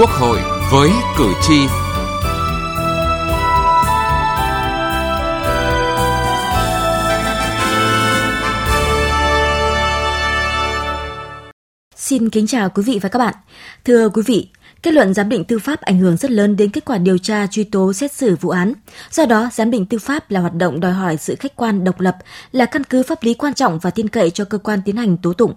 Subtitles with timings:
[0.00, 0.38] Quốc hội
[0.72, 1.66] với cử tri.
[11.96, 13.34] Xin kính chào quý vị và các bạn.
[13.84, 14.48] Thưa quý vị,
[14.82, 17.46] Kết luận giám định tư pháp ảnh hưởng rất lớn đến kết quả điều tra
[17.46, 18.72] truy tố xét xử vụ án.
[19.10, 22.00] Do đó, giám định tư pháp là hoạt động đòi hỏi sự khách quan độc
[22.00, 22.16] lập,
[22.52, 25.16] là căn cứ pháp lý quan trọng và tin cậy cho cơ quan tiến hành
[25.16, 25.54] tố tụng.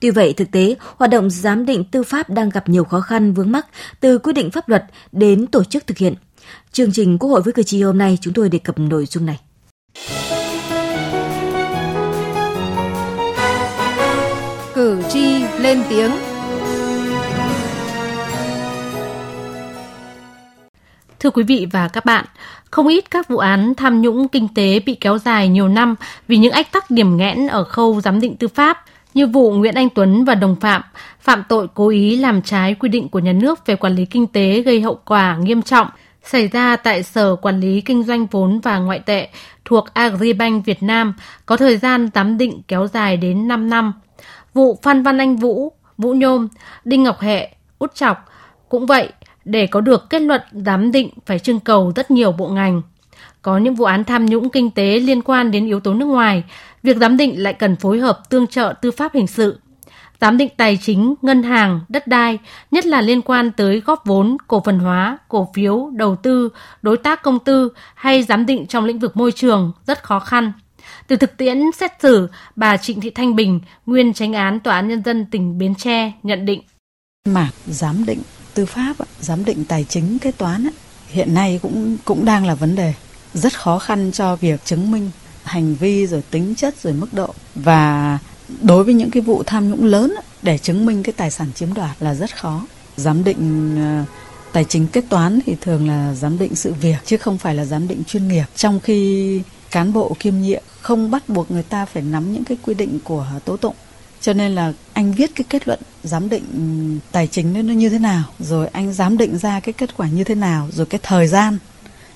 [0.00, 3.32] Tuy vậy, thực tế, hoạt động giám định tư pháp đang gặp nhiều khó khăn
[3.34, 3.66] vướng mắc
[4.00, 6.14] từ quy định pháp luật đến tổ chức thực hiện.
[6.72, 9.26] Chương trình Quốc hội với cử tri hôm nay chúng tôi đề cập nội dung
[9.26, 9.40] này.
[14.74, 16.10] Cử tri lên tiếng
[21.24, 22.24] Thưa quý vị và các bạn,
[22.70, 25.94] không ít các vụ án tham nhũng kinh tế bị kéo dài nhiều năm
[26.28, 29.74] vì những ách tắc điểm nghẽn ở khâu giám định tư pháp, như vụ Nguyễn
[29.74, 30.82] Anh Tuấn và đồng phạm
[31.20, 34.26] phạm tội cố ý làm trái quy định của nhà nước về quản lý kinh
[34.26, 35.86] tế gây hậu quả nghiêm trọng
[36.22, 39.28] xảy ra tại Sở Quản lý Kinh doanh vốn và ngoại tệ
[39.64, 41.14] thuộc Agribank Việt Nam
[41.46, 43.92] có thời gian giám định kéo dài đến 5 năm.
[44.54, 46.48] Vụ Phan Văn Anh Vũ, Vũ Nhôm,
[46.84, 48.30] Đinh Ngọc Hệ, Út Chọc
[48.68, 49.12] cũng vậy,
[49.44, 52.82] để có được kết luận giám định phải trưng cầu rất nhiều bộ ngành.
[53.42, 56.44] Có những vụ án tham nhũng kinh tế liên quan đến yếu tố nước ngoài,
[56.82, 59.58] việc giám định lại cần phối hợp tương trợ tư pháp hình sự.
[60.20, 62.38] Giám định tài chính, ngân hàng, đất đai,
[62.70, 66.48] nhất là liên quan tới góp vốn, cổ phần hóa, cổ phiếu, đầu tư,
[66.82, 70.52] đối tác công tư hay giám định trong lĩnh vực môi trường rất khó khăn.
[71.06, 74.88] Từ thực tiễn xét xử, bà Trịnh Thị Thanh Bình, nguyên tránh án Tòa án
[74.88, 76.62] Nhân dân tỉnh Bến Tre nhận định.
[77.28, 78.18] Mạc giám định
[78.54, 80.68] tư pháp giám định tài chính kế toán
[81.08, 82.94] hiện nay cũng cũng đang là vấn đề
[83.34, 85.10] rất khó khăn cho việc chứng minh
[85.44, 87.34] hành vi rồi tính chất rồi mức độ.
[87.54, 88.18] Và
[88.62, 91.74] đối với những cái vụ tham nhũng lớn để chứng minh cái tài sản chiếm
[91.74, 92.66] đoạt là rất khó.
[92.96, 94.04] Giám định ờ,
[94.52, 97.64] tài chính kế toán thì thường là giám định sự việc, chứ không phải là
[97.64, 98.44] giám định chuyên nghiệp.
[98.56, 99.40] Trong khi
[99.70, 102.98] cán bộ kiêm nhiệm không bắt buộc người ta phải nắm những cái quy định
[103.04, 103.74] của tố tụng
[104.24, 107.88] cho nên là anh viết cái kết luận giám định ừ, tài chính nó như
[107.88, 111.00] thế nào, rồi anh giám định ra cái kết quả như thế nào, rồi cái
[111.02, 111.58] thời gian,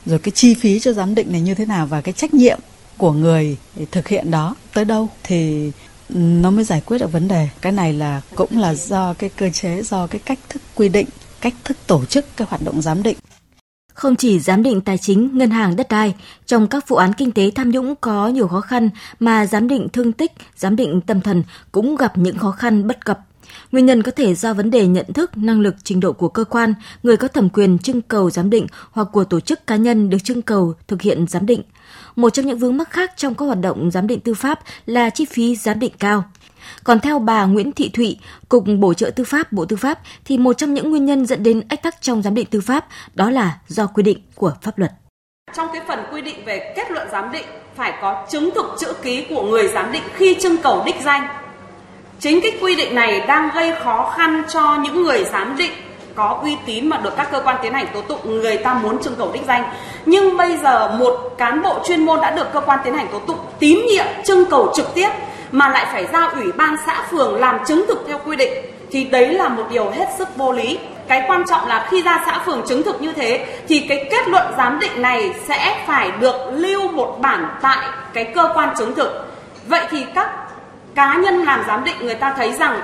[0.06, 2.58] rồi cái chi phí cho giám định này như thế nào và cái trách nhiệm
[2.96, 3.56] của người
[3.90, 5.70] thực hiện đó tới đâu thì
[6.08, 7.48] nó mới giải quyết được vấn đề.
[7.60, 11.06] Cái này là cũng là do cái cơ chế, do cái cách thức quy định,
[11.40, 13.16] cách thức tổ chức cái hoạt động giám định
[13.98, 16.14] không chỉ giám định tài chính, ngân hàng, đất đai,
[16.46, 19.88] trong các vụ án kinh tế tham nhũng có nhiều khó khăn mà giám định
[19.92, 21.42] thương tích, giám định tâm thần
[21.72, 23.20] cũng gặp những khó khăn bất cập.
[23.72, 26.44] Nguyên nhân có thể do vấn đề nhận thức, năng lực, trình độ của cơ
[26.44, 30.10] quan, người có thẩm quyền trưng cầu giám định hoặc của tổ chức cá nhân
[30.10, 31.62] được trưng cầu thực hiện giám định.
[32.18, 35.10] Một trong những vướng mắc khác trong các hoạt động giám định tư pháp là
[35.10, 36.24] chi phí giám định cao.
[36.84, 38.18] Còn theo bà Nguyễn Thị Thụy,
[38.48, 41.42] Cục Bổ trợ Tư pháp Bộ Tư pháp, thì một trong những nguyên nhân dẫn
[41.42, 44.78] đến ách tắc trong giám định tư pháp đó là do quy định của pháp
[44.78, 44.92] luật.
[45.56, 47.46] Trong cái phần quy định về kết luận giám định
[47.76, 51.28] phải có chứng thực chữ ký của người giám định khi trưng cầu đích danh.
[52.20, 55.72] Chính cái quy định này đang gây khó khăn cho những người giám định
[56.14, 59.02] có uy tín mà được các cơ quan tiến hành tố tụng, người ta muốn
[59.02, 59.64] trưng cầu đích danh.
[60.06, 63.18] Nhưng bây giờ một cán bộ chuyên môn đã được cơ quan tiến hành tố
[63.18, 65.08] tụng, tín nhiệm, trưng cầu trực tiếp,
[65.50, 68.52] mà lại phải giao ủy ban xã phường làm chứng thực theo quy định,
[68.90, 70.78] thì đấy là một điều hết sức vô lý.
[71.08, 74.28] Cái quan trọng là khi ra xã phường chứng thực như thế, thì cái kết
[74.28, 78.94] luận giám định này sẽ phải được lưu một bản tại cái cơ quan chứng
[78.94, 79.26] thực.
[79.66, 80.30] Vậy thì các
[80.94, 82.80] cá nhân làm giám định người ta thấy rằng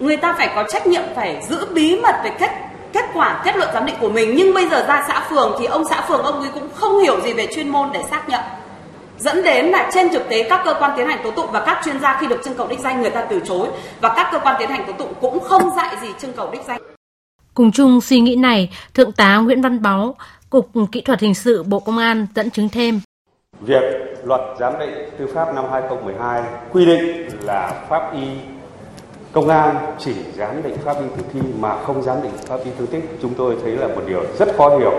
[0.00, 2.50] người ta phải có trách nhiệm phải giữ bí mật về kết
[2.92, 5.66] kết quả kết luận giám định của mình nhưng bây giờ ra xã phường thì
[5.66, 8.40] ông xã phường ông ấy cũng không hiểu gì về chuyên môn để xác nhận
[9.20, 11.80] dẫn đến là trên thực tế các cơ quan tiến hành tố tụng và các
[11.84, 13.68] chuyên gia khi được trưng cầu đích danh người ta từ chối
[14.00, 16.62] và các cơ quan tiến hành tố tụng cũng không dạy gì trưng cầu đích
[16.66, 16.80] danh.
[17.54, 20.14] Cùng chung suy nghĩ này, Thượng tá Nguyễn Văn Báu,
[20.50, 23.00] Cục Kỹ thuật Hình sự Bộ Công an dẫn chứng thêm.
[23.60, 23.82] Việc
[24.24, 26.42] luật giám định tư pháp năm 2012
[26.72, 28.26] quy định là pháp y
[29.32, 32.70] công an chỉ giám định pháp y tử thi mà không giám định pháp y
[32.78, 34.92] thương tích chúng tôi thấy là một điều rất khó hiểu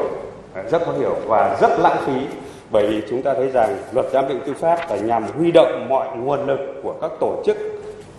[0.71, 2.37] rất khó hiểu và rất lãng phí
[2.71, 5.89] bởi vì chúng ta thấy rằng luật giám định tư pháp là nhằm huy động
[5.89, 7.57] mọi nguồn lực của các tổ chức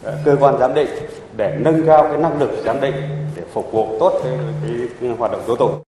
[0.03, 0.88] ờ, cơ quan giám định
[1.37, 2.94] để nâng cao cái năng lực giám định
[3.37, 5.82] để phục vụ tốt cái, cái hoạt động tố tụng.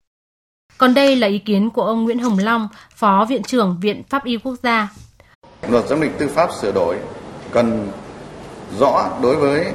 [0.77, 4.23] Còn đây là ý kiến của ông Nguyễn Hồng Long, Phó Viện trưởng Viện Pháp
[4.25, 4.89] y Quốc gia.
[5.69, 6.95] Luật giám định tư pháp sửa đổi
[7.51, 7.87] cần
[8.79, 9.65] rõ đối với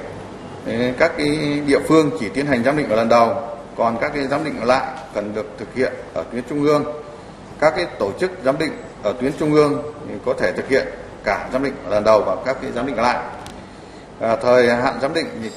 [0.99, 3.35] các cái địa phương chỉ tiến hành giám định ở lần đầu,
[3.77, 6.85] còn các cái giám định lại cần được thực hiện ở tuyến trung ương
[7.61, 8.73] các cái tổ chức giám định
[9.03, 9.83] ở tuyến trung ương
[10.25, 10.89] có thể thực hiện
[11.25, 13.19] cả giám định lần đầu và các cái giám định lại
[14.21, 15.51] à, thời hạn giám định thì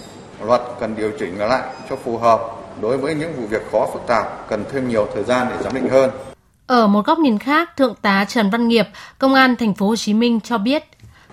[0.44, 2.42] luật cần điều chỉnh lại cho phù hợp
[2.82, 5.74] đối với những vụ việc khó phức tạp cần thêm nhiều thời gian để giám
[5.74, 6.12] định hơn.
[6.68, 8.86] Ở một góc nhìn khác, Thượng tá Trần Văn Nghiệp,
[9.18, 10.84] Công an thành phố Hồ Chí Minh cho biết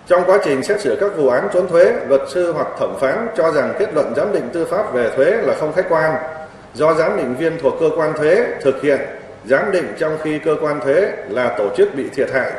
[0.08, 3.28] trong quá trình xét xử các vụ án trốn thuế, luật sư hoặc thẩm phán
[3.36, 6.14] cho rằng kết luận giám định tư pháp về thuế là không khách quan
[6.74, 9.00] do giám định viên thuộc cơ quan thuế thực hiện
[9.44, 12.52] giám định trong khi cơ quan thuế là tổ chức bị thiệt hại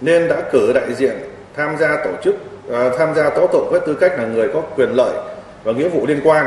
[0.00, 1.12] nên đã cử đại diện
[1.56, 2.34] tham gia tổ chức
[2.68, 5.12] uh, tham gia tố tụng với tư cách là người có quyền lợi
[5.64, 6.46] và nghĩa vụ liên quan.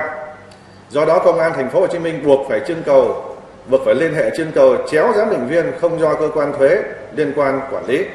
[0.89, 3.35] Do đó công an thành phố Hồ Chí Minh buộc phải trưng cầu
[3.69, 6.77] buộc phải liên hệ trưng cầu chéo giám định viên không do cơ quan thuế
[7.15, 8.05] liên quan quản lý.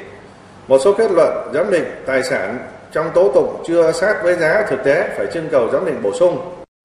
[0.69, 2.59] Một số kết luận giám định tài sản
[2.93, 6.13] trong tố tụng chưa sát với giá thực tế phải trưng cầu giám định bổ
[6.19, 6.39] sung.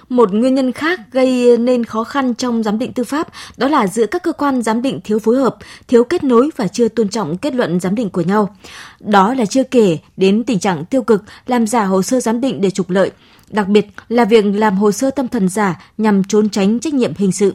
[0.09, 3.27] Một nguyên nhân khác gây nên khó khăn trong giám định tư pháp
[3.57, 5.56] đó là giữa các cơ quan giám định thiếu phối hợp,
[5.88, 8.56] thiếu kết nối và chưa tôn trọng kết luận giám định của nhau.
[9.00, 12.62] Đó là chưa kể đến tình trạng tiêu cực làm giả hồ sơ giám định
[12.62, 13.12] để trục lợi,
[13.50, 17.13] đặc biệt là việc làm hồ sơ tâm thần giả nhằm trốn tránh trách nhiệm
[17.18, 17.53] hình sự.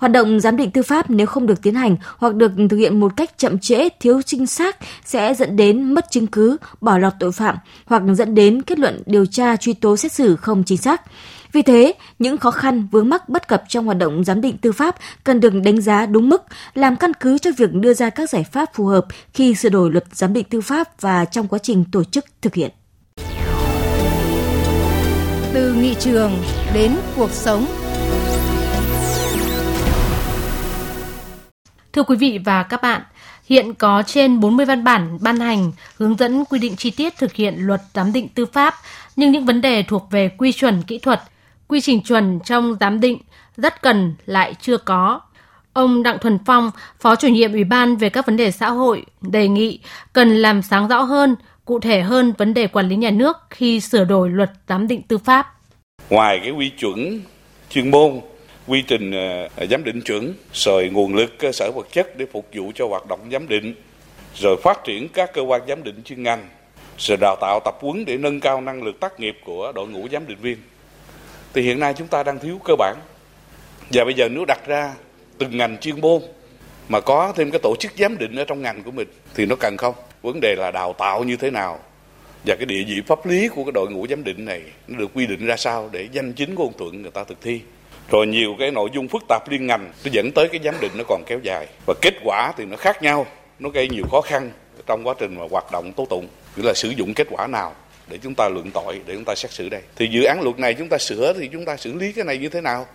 [0.00, 3.00] Hoạt động giám định tư pháp nếu không được tiến hành hoặc được thực hiện
[3.00, 7.12] một cách chậm trễ, thiếu chính xác sẽ dẫn đến mất chứng cứ, bỏ lọt
[7.20, 7.56] tội phạm
[7.86, 11.02] hoặc dẫn đến kết luận điều tra truy tố xét xử không chính xác.
[11.52, 14.72] Vì thế, những khó khăn vướng mắc bất cập trong hoạt động giám định tư
[14.72, 16.42] pháp cần được đánh giá đúng mức,
[16.74, 19.90] làm căn cứ cho việc đưa ra các giải pháp phù hợp khi sửa đổi
[19.90, 22.70] luật giám định tư pháp và trong quá trình tổ chức thực hiện.
[25.52, 26.32] Từ nghị trường
[26.74, 27.66] đến cuộc sống
[31.92, 33.02] Thưa quý vị và các bạn,
[33.46, 37.32] hiện có trên 40 văn bản ban hành hướng dẫn quy định chi tiết thực
[37.32, 38.74] hiện luật giám định tư pháp,
[39.16, 41.22] nhưng những vấn đề thuộc về quy chuẩn kỹ thuật,
[41.68, 43.18] quy trình chuẩn trong giám định
[43.56, 45.20] rất cần lại chưa có.
[45.72, 46.70] Ông Đặng Thuần Phong,
[47.00, 49.80] Phó chủ nhiệm Ủy ban về các vấn đề xã hội, đề nghị
[50.12, 53.80] cần làm sáng rõ hơn, cụ thể hơn vấn đề quản lý nhà nước khi
[53.80, 55.54] sửa đổi luật giám định tư pháp.
[56.10, 57.20] Ngoài cái quy chuẩn
[57.70, 58.20] chuyên môn
[58.70, 59.10] quy trình
[59.56, 62.86] ờ, giám định chuẩn, rồi nguồn lực cơ sở vật chất để phục vụ cho
[62.88, 63.74] hoạt động giám định,
[64.34, 66.48] rồi phát triển các cơ quan giám định chuyên ngành,
[66.98, 70.08] rồi đào tạo tập huấn để nâng cao năng lực tác nghiệp của đội ngũ
[70.12, 70.56] giám định viên.
[71.54, 72.96] Thì hiện nay chúng ta đang thiếu cơ bản.
[73.92, 74.94] Và bây giờ nếu đặt ra
[75.38, 76.22] từng ngành chuyên môn
[76.88, 79.56] mà có thêm cái tổ chức giám định ở trong ngành của mình thì nó
[79.56, 79.94] cần không?
[80.22, 81.78] Vấn đề là đào tạo như thế nào
[82.46, 85.10] và cái địa vị pháp lý của cái đội ngũ giám định này nó được
[85.14, 87.60] quy định ra sao để danh chính ngôn thuận người ta thực thi
[88.10, 90.92] rồi nhiều cái nội dung phức tạp liên ngành nó dẫn tới cái giám định
[90.94, 91.66] nó còn kéo dài.
[91.86, 93.26] Và kết quả thì nó khác nhau,
[93.58, 94.50] nó gây nhiều khó khăn
[94.86, 96.28] trong quá trình mà hoạt động tố tụng.
[96.56, 97.74] Nghĩa là sử dụng kết quả nào
[98.08, 99.82] để chúng ta luận tội, để chúng ta xét xử đây.
[99.96, 102.38] Thì dự án luật này chúng ta sửa thì chúng ta xử lý cái này
[102.38, 102.86] như thế nào?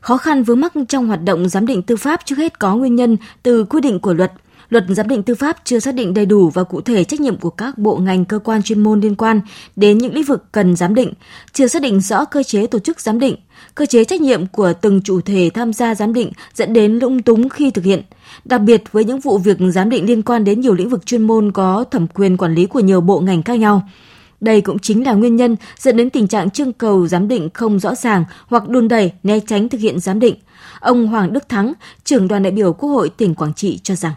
[0.00, 2.96] Khó khăn vướng mắc trong hoạt động giám định tư pháp trước hết có nguyên
[2.96, 4.32] nhân từ quy định của luật.
[4.72, 7.36] Luật giám định tư pháp chưa xác định đầy đủ và cụ thể trách nhiệm
[7.36, 9.40] của các bộ ngành cơ quan chuyên môn liên quan
[9.76, 11.12] đến những lĩnh vực cần giám định,
[11.52, 13.36] chưa xác định rõ cơ chế tổ chức giám định,
[13.74, 17.22] cơ chế trách nhiệm của từng chủ thể tham gia giám định dẫn đến lung
[17.22, 18.02] túng khi thực hiện.
[18.44, 21.22] Đặc biệt với những vụ việc giám định liên quan đến nhiều lĩnh vực chuyên
[21.22, 23.88] môn có thẩm quyền quản lý của nhiều bộ ngành khác nhau.
[24.40, 27.78] Đây cũng chính là nguyên nhân dẫn đến tình trạng trưng cầu giám định không
[27.78, 30.34] rõ ràng hoặc đùn đẩy né tránh thực hiện giám định.
[30.80, 31.72] Ông Hoàng Đức Thắng,
[32.04, 34.12] trưởng đoàn đại biểu Quốc hội tỉnh Quảng Trị cho rằng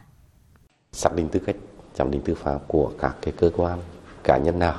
[0.95, 1.57] xác định tư cách
[1.95, 3.79] giám định tư pháp của các cái cơ quan
[4.25, 4.75] cá nhân nào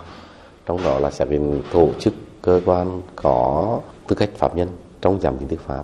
[0.65, 4.67] trong đó là sẽเป็นtổ chức cơ quan có tư cách pháp nhân
[5.01, 5.83] trong giám định tư pháp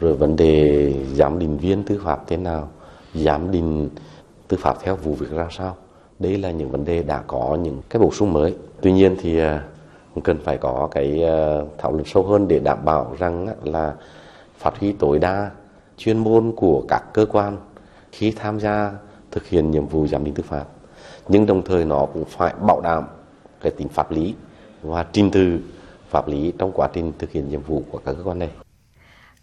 [0.00, 0.54] rồi vấn đề
[1.14, 2.68] giám định viên tư pháp thế nào
[3.14, 3.88] giám định
[4.48, 5.76] tư pháp theo vụ việc ra sao
[6.18, 9.38] đây là những vấn đề đã có những cái bổ sung mới tuy nhiên thì
[9.38, 9.64] à,
[10.24, 13.94] cần phải có cái à, thảo luận sâu hơn để đảm bảo rằng là
[14.58, 15.50] phát huy tối đa
[15.96, 17.56] chuyên môn của các cơ quan
[18.12, 18.92] khi tham gia
[19.35, 20.65] thực hiện nhiệm vụ giám định tư pháp
[21.27, 23.03] nhưng đồng thời nó cũng phải bảo đảm
[23.61, 24.33] cái tính pháp lý
[24.81, 25.59] và trình tự
[26.09, 28.49] pháp lý trong quá trình thực hiện nhiệm vụ của các cơ quan này.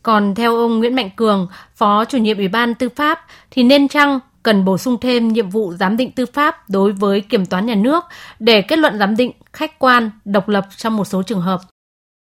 [0.02, 3.20] Còn theo ông Nguyễn Mạnh Cường, Phó chủ nhiệm Ủy ban Tư pháp,
[3.50, 7.20] thì nên chăng cần bổ sung thêm nhiệm vụ giám định tư pháp đối với
[7.20, 8.04] kiểm toán nhà nước
[8.38, 11.60] để kết luận giám định khách quan, độc lập trong một số trường hợp.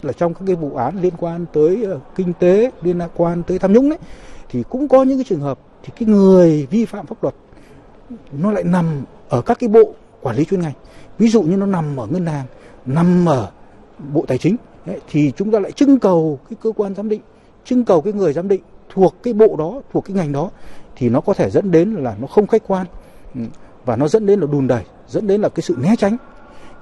[0.04, 3.60] Là trong các cái vụ án liên quan tới ờ, kinh tế, liên quan tới
[3.60, 4.00] tham nhũng đấy,
[4.50, 7.36] thì cũng có những cái trường hợp thì cái người vi phạm pháp luật
[8.32, 10.74] nó lại nằm ở các cái bộ quản lý chuyên ngành.
[11.18, 12.46] Ví dụ như nó nằm ở ngân hàng,
[12.86, 13.52] nằm ở
[14.14, 14.56] bộ tài chính
[15.10, 17.22] thì chúng ta lại trưng cầu cái cơ quan giám định,
[17.66, 20.50] trưng cầu cái người giám định thuộc cái bộ đó, thuộc cái ngành đó
[20.96, 22.86] thì nó có thể dẫn đến là nó không khách quan
[23.36, 23.42] ừ,
[23.86, 26.18] và nó dẫn đến là đùn đẩy, dẫn đến là cái sự né tránh.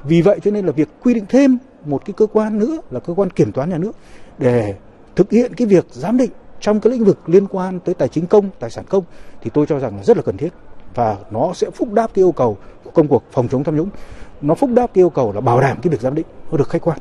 [0.03, 3.00] Vì vậy cho nên là việc quy định thêm một cái cơ quan nữa là
[3.00, 3.96] cơ quan kiểm toán nhà nước
[4.38, 4.75] để
[5.15, 8.27] thực hiện cái việc giám định trong cái lĩnh vực liên quan tới tài chính
[8.27, 9.03] công, tài sản công
[9.42, 10.53] thì tôi cho rằng là rất là cần thiết
[10.95, 13.89] và nó sẽ phúc đáp cái yêu cầu của công cuộc phòng chống tham nhũng.
[14.41, 16.69] Nó phúc đáp cái yêu cầu là bảo đảm cái việc giám định nó được
[16.69, 16.97] khách quan.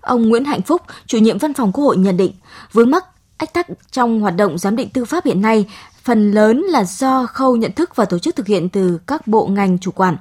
[0.00, 2.32] Ông Nguyễn Hạnh Phúc, chủ nhiệm văn phòng Quốc hội nhận định,
[2.72, 3.04] vướng mắc
[3.42, 5.66] ách tắc trong hoạt động giám định tư pháp hiện nay
[6.02, 9.46] phần lớn là do khâu nhận thức và tổ chức thực hiện từ các bộ
[9.46, 10.16] ngành chủ quản.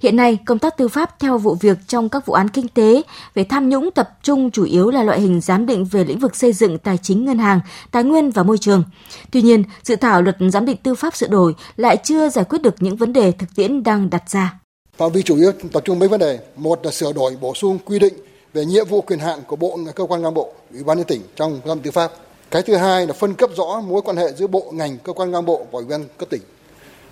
[0.00, 3.02] Hiện nay, công tác tư pháp theo vụ việc trong các vụ án kinh tế
[3.34, 6.36] về tham nhũng tập trung chủ yếu là loại hình giám định về lĩnh vực
[6.36, 7.60] xây dựng, tài chính, ngân hàng,
[7.90, 8.84] tài nguyên và môi trường.
[9.30, 12.62] Tuy nhiên, dự thảo luật giám định tư pháp sửa đổi lại chưa giải quyết
[12.62, 14.58] được những vấn đề thực tiễn đang đặt ra.
[14.96, 16.38] Phạm vi chủ yếu tập trung mấy vấn đề.
[16.56, 18.14] Một là sửa đổi bổ sung quy định
[18.52, 21.22] về nhiệm vụ quyền hạn của bộ cơ quan ngang bộ, ủy ban nhân tỉnh
[21.36, 22.12] trong giám định tư pháp.
[22.52, 25.30] Cái thứ hai là phân cấp rõ mối quan hệ giữa bộ ngành cơ quan
[25.30, 26.42] ngang bộ và ủy ban cấp tỉnh.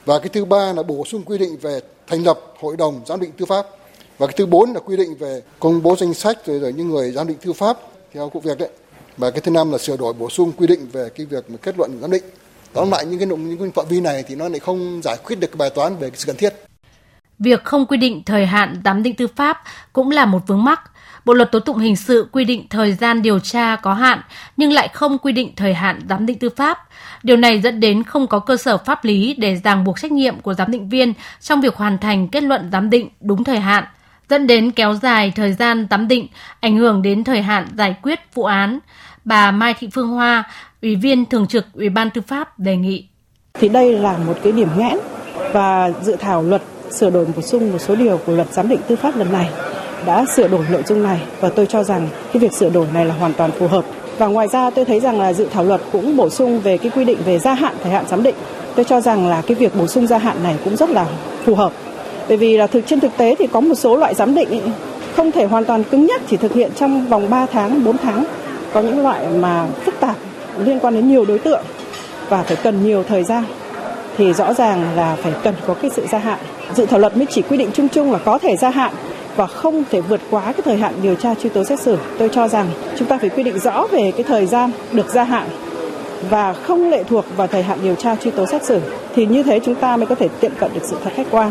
[0.04, 3.20] Và cái thứ ba là bổ sung quy định về thành lập hội đồng giám
[3.20, 3.66] định tư pháp.
[4.18, 6.88] Và cái thứ bốn là quy định về công bố danh sách rồi, rồi những
[6.88, 7.78] người giám định tư pháp
[8.12, 8.68] theo cụ việc đấy.
[9.16, 11.56] Và cái thứ năm là sửa đổi bổ sung quy định về cái việc mà
[11.62, 12.24] kết luận giám định.
[12.72, 15.16] Tóm lại những cái nội những cái phạm vi này thì nó lại không giải
[15.24, 16.54] quyết được cái bài toán về sự cần thiết.
[17.38, 19.56] Việc không quy định thời hạn giám định tư pháp
[19.92, 20.80] cũng là một vướng mắc.
[21.24, 24.20] Bộ luật tố tụng hình sự quy định thời gian điều tra có hạn
[24.56, 26.78] nhưng lại không quy định thời hạn giám định tư pháp.
[27.22, 30.40] Điều này dẫn đến không có cơ sở pháp lý để ràng buộc trách nhiệm
[30.40, 33.84] của giám định viên trong việc hoàn thành kết luận giám định đúng thời hạn,
[34.28, 36.28] dẫn đến kéo dài thời gian giám định,
[36.60, 38.78] ảnh hưởng đến thời hạn giải quyết vụ án.
[39.24, 40.44] Bà Mai Thị Phương Hoa,
[40.82, 43.06] Ủy viên Thường trực Ủy ban Tư pháp đề nghị.
[43.54, 44.98] Thì đây là một cái điểm nghẽn
[45.52, 48.80] và dự thảo luật sửa đổi bổ sung một số điều của luật giám định
[48.88, 49.50] tư pháp lần này
[50.06, 53.04] đã sửa đổi nội dung này và tôi cho rằng cái việc sửa đổi này
[53.04, 53.84] là hoàn toàn phù hợp.
[54.18, 56.90] Và ngoài ra tôi thấy rằng là dự thảo luật cũng bổ sung về cái
[56.94, 58.34] quy định về gia hạn thời hạn giám định.
[58.74, 61.06] Tôi cho rằng là cái việc bổ sung gia hạn này cũng rất là
[61.44, 61.72] phù hợp.
[62.28, 64.60] Bởi vì là thực trên thực tế thì có một số loại giám định
[65.16, 68.24] không thể hoàn toàn cứng nhắc chỉ thực hiện trong vòng 3 tháng, 4 tháng.
[68.72, 70.16] Có những loại mà phức tạp
[70.58, 71.62] liên quan đến nhiều đối tượng
[72.28, 73.44] và phải cần nhiều thời gian
[74.16, 76.38] thì rõ ràng là phải cần có cái sự gia hạn.
[76.74, 78.92] Dự thảo luật mới chỉ quy định chung chung là có thể gia hạn
[79.40, 81.98] và không thể vượt quá cái thời hạn điều tra truy tố xét xử.
[82.18, 85.24] Tôi cho rằng chúng ta phải quy định rõ về cái thời gian được gia
[85.24, 85.48] hạn
[86.30, 88.80] và không lệ thuộc vào thời hạn điều tra truy tố xét xử
[89.14, 91.50] thì như thế chúng ta mới có thể tiệm cận được sự thật khách quan.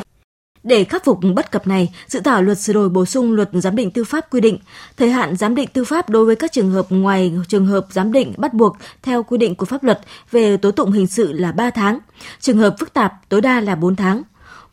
[0.64, 3.76] Để khắc phục bất cập này, dự thảo luật sửa đổi bổ sung luật giám
[3.76, 4.58] định tư pháp quy định
[4.98, 8.12] thời hạn giám định tư pháp đối với các trường hợp ngoài trường hợp giám
[8.12, 10.00] định bắt buộc theo quy định của pháp luật
[10.32, 12.00] về tố tụng hình sự là 3 tháng,
[12.40, 14.24] trường hợp phức tạp tối đa là 4 tháng.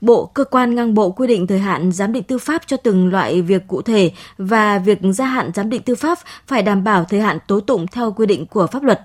[0.00, 3.08] Bộ, cơ quan ngang bộ quy định thời hạn giám định tư pháp cho từng
[3.08, 7.04] loại việc cụ thể và việc gia hạn giám định tư pháp phải đảm bảo
[7.04, 9.00] thời hạn tố tụng theo quy định của pháp luật.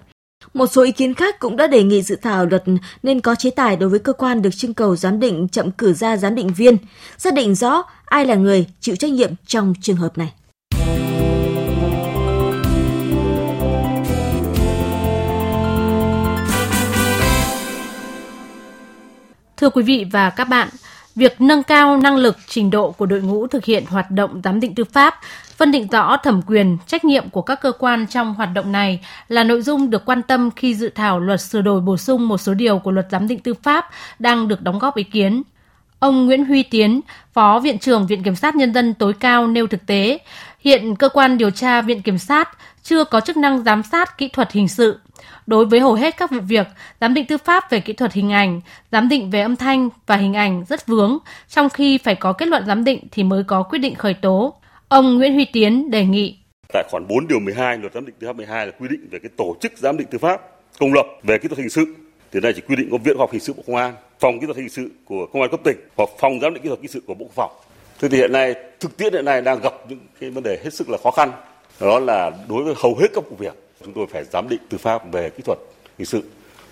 [0.53, 2.63] Một số ý kiến khác cũng đã đề nghị dự thảo luật
[3.03, 5.93] nên có chế tài đối với cơ quan được trưng cầu giám định chậm cử
[5.93, 6.77] ra giám định viên,
[7.17, 10.33] xác định rõ ai là người chịu trách nhiệm trong trường hợp này.
[19.61, 20.67] Thưa quý vị và các bạn,
[21.15, 24.59] việc nâng cao năng lực trình độ của đội ngũ thực hiện hoạt động giám
[24.59, 25.19] định tư pháp,
[25.57, 28.99] phân định rõ thẩm quyền, trách nhiệm của các cơ quan trong hoạt động này
[29.27, 32.37] là nội dung được quan tâm khi dự thảo luật sửa đổi bổ sung một
[32.37, 33.89] số điều của luật giám định tư pháp
[34.19, 35.43] đang được đóng góp ý kiến.
[35.99, 37.01] Ông Nguyễn Huy Tiến,
[37.33, 40.17] Phó Viện trưởng Viện Kiểm sát Nhân dân tối cao nêu thực tế,
[40.59, 42.49] hiện cơ quan điều tra Viện Kiểm sát
[42.83, 44.99] chưa có chức năng giám sát kỹ thuật hình sự.
[45.47, 46.67] Đối với hầu hết các vụ việc,
[47.01, 48.61] giám định tư pháp về kỹ thuật hình ảnh,
[48.91, 51.17] giám định về âm thanh và hình ảnh rất vướng,
[51.49, 54.53] trong khi phải có kết luận giám định thì mới có quyết định khởi tố.
[54.87, 56.37] Ông Nguyễn Huy Tiến đề nghị.
[56.73, 59.19] Tại khoản 4 điều 12 luật giám định tư pháp 12 là quy định về
[59.19, 60.41] cái tổ chức giám định tư pháp
[60.79, 61.95] công lập về kỹ thuật hình sự.
[62.31, 64.39] Thì này chỉ quy định có Viện Khoa học Hình sự Bộ Công an, Phòng
[64.39, 66.79] Kỹ thuật Hình sự của Công an cấp tỉnh hoặc Phòng Giám định Kỹ thuật
[66.81, 67.51] Hình sự của Bộ Quốc phòng.
[67.99, 70.73] Thế thì hiện nay thực tiễn hiện nay đang gặp những cái vấn đề hết
[70.73, 71.31] sức là khó khăn.
[71.79, 73.53] Đó là đối với hầu hết các vụ việc
[73.85, 75.59] chúng tôi phải giám định tư pháp về kỹ thuật
[75.97, 76.23] hình sự.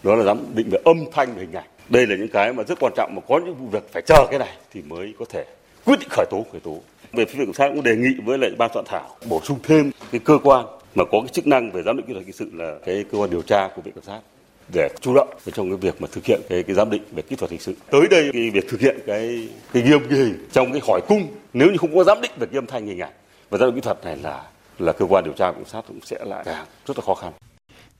[0.04, 1.68] Đó là giám định về âm thanh và hình ảnh.
[1.90, 4.28] Đây là những cái mà rất quan trọng mà có những vụ việc phải chờ
[4.30, 5.46] cái này thì mới có thể
[5.86, 6.82] quyết định khởi tố khởi tố.
[7.14, 9.60] Về phía viện kiểm sát cũng đề nghị với lại ban soạn thảo bổ sung
[9.64, 12.34] thêm cái cơ quan mà có cái chức năng về giám định kỹ thuật hình
[12.34, 14.20] sự là cái cơ quan điều tra của viện kiểm sát
[14.74, 17.36] để chủ động trong cái việc mà thực hiện cái, cái giám định về kỹ
[17.36, 17.74] thuật hình sự.
[17.92, 21.28] Tới đây cái việc thực hiện cái cái nghiêm ghi hình trong cái hỏi cung
[21.54, 23.14] nếu như không có giám định về ghi âm thanh hình ảnh
[23.50, 24.44] và giám định kỹ thuật này là
[24.82, 26.46] là cơ quan điều tra cảnh sát cũng sẽ lại
[26.86, 27.34] rất là khó khăn.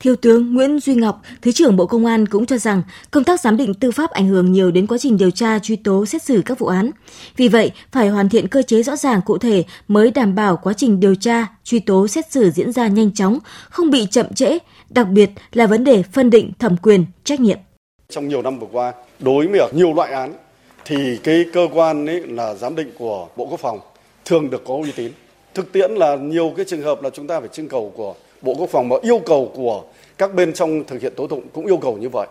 [0.00, 3.40] Thiếu tướng Nguyễn Duy Ngọc, Thứ trưởng Bộ Công an cũng cho rằng công tác
[3.40, 6.22] giám định tư pháp ảnh hưởng nhiều đến quá trình điều tra, truy tố, xét
[6.22, 6.90] xử các vụ án.
[7.36, 10.72] Vì vậy, phải hoàn thiện cơ chế rõ ràng cụ thể mới đảm bảo quá
[10.72, 13.38] trình điều tra, truy tố, xét xử diễn ra nhanh chóng,
[13.70, 14.58] không bị chậm trễ,
[14.90, 17.58] đặc biệt là vấn đề phân định thẩm quyền, trách nhiệm.
[18.08, 20.34] Trong nhiều năm vừa qua, đối với nhiều loại án
[20.84, 23.80] thì cái cơ quan ấy là giám định của Bộ Quốc phòng
[24.24, 25.12] thường được có uy tín.
[25.54, 28.54] Thực tiễn là nhiều cái trường hợp là chúng ta phải trưng cầu của Bộ
[28.58, 29.82] Quốc phòng mà yêu cầu của
[30.18, 32.26] các bên trong thực hiện tố tụng cũng yêu cầu như vậy.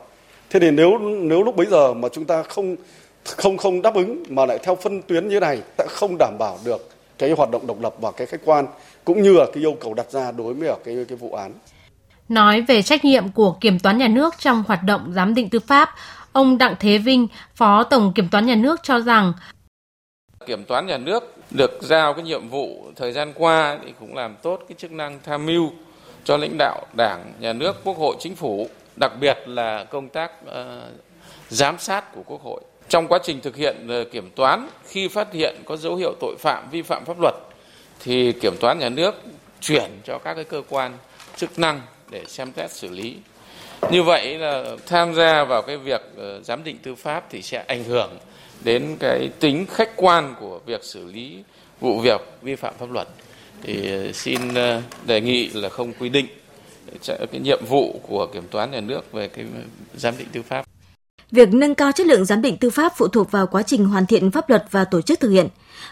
[0.50, 2.76] Thế thì nếu nếu lúc bấy giờ mà chúng ta không
[3.24, 6.58] không không đáp ứng mà lại theo phân tuyến như này sẽ không đảm bảo
[6.66, 8.68] được cái hoạt động độc lập và cái khách quan
[9.04, 11.52] cũng như là cái yêu cầu đặt ra đối với cái cái vụ án.
[12.30, 15.60] Nói về trách nhiệm của Kiểm toán nhà nước trong hoạt động giám định tư
[15.60, 15.90] pháp,
[16.32, 19.34] ông Đặng Thế Vinh, Phó Tổng Kiểm toán nhà nước cho rằng
[20.50, 24.36] Kiểm toán nhà nước được giao cái nhiệm vụ thời gian qua thì cũng làm
[24.42, 25.72] tốt cái chức năng tham mưu
[26.24, 30.32] cho lãnh đạo Đảng, Nhà nước, Quốc hội, Chính phủ, đặc biệt là công tác
[30.46, 30.54] uh,
[31.50, 32.62] giám sát của Quốc hội.
[32.88, 36.36] Trong quá trình thực hiện uh, kiểm toán, khi phát hiện có dấu hiệu tội
[36.40, 37.36] phạm vi phạm pháp luật
[38.00, 39.16] thì kiểm toán nhà nước
[39.62, 40.98] chuyển cho các cái cơ quan
[41.36, 43.18] chức năng để xem xét xử lý.
[43.92, 47.64] Như vậy là tham gia vào cái việc uh, giám định tư pháp thì sẽ
[47.68, 48.10] ảnh hưởng
[48.64, 51.44] đến cái tính khách quan của việc xử lý
[51.80, 53.08] vụ việc vi phạm pháp luật
[53.64, 56.26] thì ờ, xin ờ, đề nghị là không quy định
[57.06, 59.46] cái nhiệm vụ của kiểm toán nhà nước về cái
[59.96, 60.66] giám định tư pháp.
[61.32, 64.06] Việc nâng cao chất lượng giám định tư pháp phụ thuộc vào quá trình hoàn
[64.06, 65.48] thiện pháp luật và tổ chức thực hiện.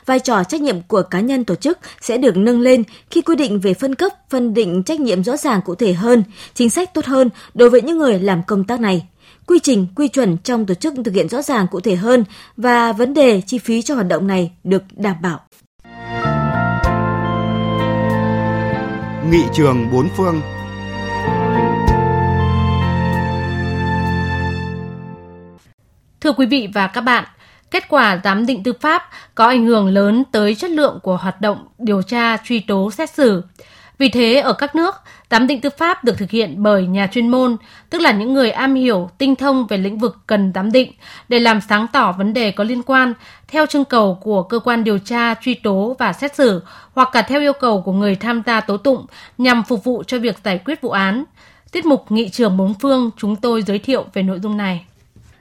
[0.05, 3.35] Vai trò trách nhiệm của cá nhân tổ chức sẽ được nâng lên khi quy
[3.35, 6.93] định về phân cấp, phân định trách nhiệm rõ ràng cụ thể hơn, chính sách
[6.93, 9.07] tốt hơn đối với những người làm công tác này.
[9.47, 12.23] Quy trình, quy chuẩn trong tổ chức thực hiện rõ ràng cụ thể hơn
[12.57, 15.39] và vấn đề chi phí cho hoạt động này được đảm bảo.
[19.31, 20.41] Nghị trường bốn phương
[26.21, 27.23] Thưa quý vị và các bạn,
[27.71, 29.03] kết quả giám định tư pháp
[29.35, 33.09] có ảnh hưởng lớn tới chất lượng của hoạt động điều tra, truy tố, xét
[33.09, 33.43] xử.
[33.97, 34.95] Vì thế, ở các nước,
[35.31, 37.57] giám định tư pháp được thực hiện bởi nhà chuyên môn,
[37.89, 40.91] tức là những người am hiểu, tinh thông về lĩnh vực cần giám định
[41.29, 43.13] để làm sáng tỏ vấn đề có liên quan
[43.47, 46.61] theo trưng cầu của cơ quan điều tra, truy tố và xét xử
[46.93, 49.05] hoặc cả theo yêu cầu của người tham gia tố tụng
[49.37, 51.23] nhằm phục vụ cho việc giải quyết vụ án.
[51.71, 54.85] Tiết mục Nghị trường bốn phương chúng tôi giới thiệu về nội dung này.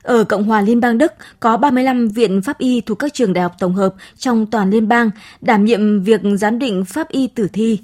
[0.06, 3.42] Ở Cộng hòa Liên bang Đức, có 35 viện pháp y thuộc các trường đại
[3.42, 5.10] học tổng hợp trong toàn liên bang
[5.40, 7.78] đảm nhiệm việc giám định pháp y tử thi.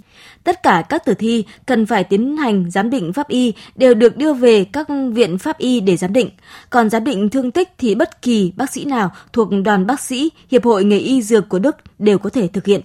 [0.44, 4.16] Tất cả các tử thi cần phải tiến hành giám định pháp y đều được
[4.16, 6.30] đưa về các viện pháp y để giám định.
[6.70, 10.30] Còn giám định thương tích thì bất kỳ bác sĩ nào thuộc đoàn bác sĩ,
[10.50, 12.80] Hiệp hội nghề y dược của Đức đều có thể thực hiện.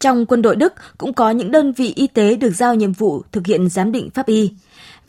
[0.00, 3.22] Trong quân đội Đức cũng có những đơn vị y tế được giao nhiệm vụ
[3.32, 4.50] thực hiện giám định pháp y.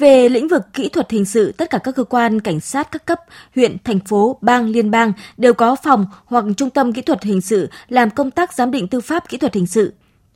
[0.04, 3.06] Về lĩnh vực kỹ thuật hình sự, tất cả các cơ quan cảnh sát các
[3.06, 3.20] cấp,
[3.56, 7.42] huyện, thành phố, bang, liên bang đều có phòng hoặc trung tâm kỹ thuật hình
[7.42, 9.94] sự làm công tác giám định tư pháp kỹ thuật hình sự.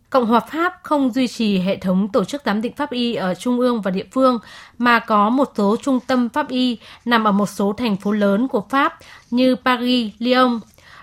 [0.09, 3.33] Cộng hòa Pháp không duy trì hệ thống tổ chức giám định pháp y ở
[3.33, 4.39] trung ương và địa phương,
[4.77, 8.47] mà có một số trung tâm pháp y nằm ở một số thành phố lớn
[8.47, 8.93] của Pháp
[9.31, 10.59] như Paris, Lyon.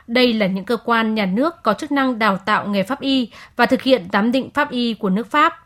[0.07, 3.31] Đây là những cơ quan nhà nước có chức năng đào tạo nghề pháp y
[3.57, 5.64] và thực hiện giám định pháp y của nước Pháp.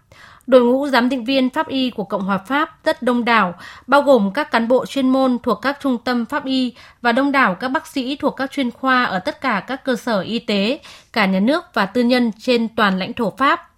[0.49, 3.55] Đội ngũ giám định viên pháp y của Cộng hòa Pháp rất đông đảo,
[3.87, 7.33] bao gồm các cán bộ chuyên môn thuộc các trung tâm pháp y và đông
[7.33, 10.39] đảo các bác sĩ thuộc các chuyên khoa ở tất cả các cơ sở y
[10.39, 10.81] tế,
[11.13, 13.71] cả nhà nước và tư nhân trên toàn lãnh thổ Pháp.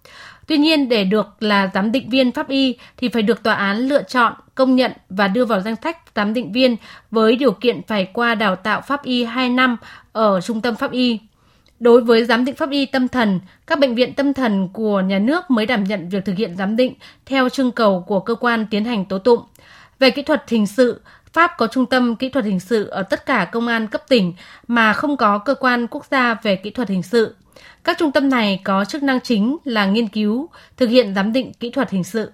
[0.47, 3.77] Tuy nhiên, để được là giám định viên pháp y thì phải được tòa án
[3.77, 6.75] lựa chọn, công nhận và đưa vào danh sách giám định viên
[7.11, 9.77] với điều kiện phải qua đào tạo pháp y 2 năm
[10.11, 11.19] ở trung tâm pháp y.
[11.81, 15.19] Đối với giám định pháp y tâm thần, các bệnh viện tâm thần của nhà
[15.19, 16.93] nước mới đảm nhận việc thực hiện giám định
[17.25, 19.41] theo trưng cầu của cơ quan tiến hành tố tụng.
[19.99, 21.01] Về kỹ thuật hình sự,
[21.33, 24.33] Pháp có trung tâm kỹ thuật hình sự ở tất cả công an cấp tỉnh
[24.67, 27.35] mà không có cơ quan quốc gia về kỹ thuật hình sự.
[27.83, 31.53] Các trung tâm này có chức năng chính là nghiên cứu, thực hiện giám định
[31.53, 32.31] kỹ thuật hình sự.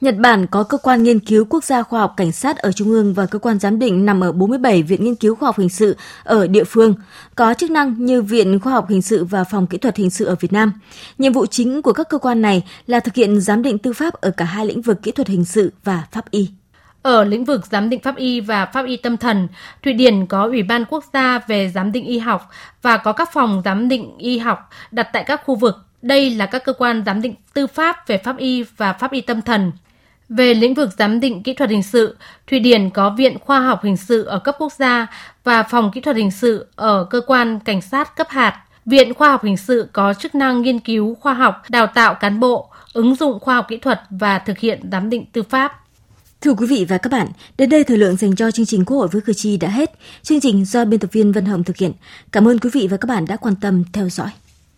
[0.00, 2.88] Nhật Bản có cơ quan nghiên cứu quốc gia khoa học cảnh sát ở trung
[2.88, 5.68] ương và cơ quan giám định nằm ở 47 viện nghiên cứu khoa học hình
[5.68, 6.94] sự ở địa phương,
[7.34, 10.24] có chức năng như Viện Khoa học Hình sự và Phòng Kỹ thuật Hình sự
[10.24, 10.72] ở Việt Nam.
[11.18, 14.14] Nhiệm vụ chính của các cơ quan này là thực hiện giám định tư pháp
[14.14, 16.48] ở cả hai lĩnh vực kỹ thuật hình sự và pháp y.
[17.02, 19.48] Ở lĩnh vực giám định pháp y và pháp y tâm thần,
[19.82, 22.50] Thụy Điển có Ủy ban quốc gia về giám định y học
[22.82, 25.76] và có các phòng giám định y học đặt tại các khu vực.
[26.02, 29.20] Đây là các cơ quan giám định tư pháp về pháp y và pháp y
[29.20, 29.72] tâm thần.
[30.36, 32.16] Về lĩnh vực giám định kỹ thuật hình sự,
[32.46, 35.06] Thụy Điển có Viện Khoa học Hình sự ở cấp quốc gia
[35.44, 38.62] và Phòng Kỹ thuật Hình sự ở cơ quan cảnh sát cấp hạt.
[38.86, 42.40] Viện Khoa học Hình sự có chức năng nghiên cứu khoa học, đào tạo cán
[42.40, 45.80] bộ, ứng dụng khoa học kỹ thuật và thực hiện giám định tư pháp.
[46.40, 47.26] Thưa quý vị và các bạn,
[47.58, 49.90] đến đây thời lượng dành cho chương trình Quốc hội với cử tri đã hết.
[50.22, 51.92] Chương trình do biên tập viên Vân Hồng thực hiện.
[52.32, 54.30] Cảm ơn quý vị và các bạn đã quan tâm theo dõi.